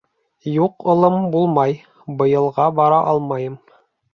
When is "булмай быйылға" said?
1.35-2.69